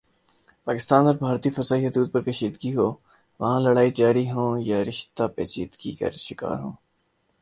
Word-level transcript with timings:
پاکستان 0.67 1.03
اور 1.05 1.15
بھارتی 1.15 1.49
فضائی 1.49 1.85
حدود 1.87 2.07
پر 2.11 2.21
کشیدگی 2.21 2.71
ہو 2.75 2.87
وہاں 3.39 3.59
لڑائی 3.59 3.91
جاری 3.91 4.25
ہوں 4.31 4.51
یا 4.61 4.79
رشتہ 4.83 5.23
پیچیدگی 5.35 5.91
کا 5.95 6.09
شکار 6.19 6.57
ہوں 6.59 6.73